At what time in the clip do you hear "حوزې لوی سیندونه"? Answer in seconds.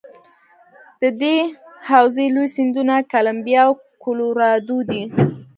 1.89-2.95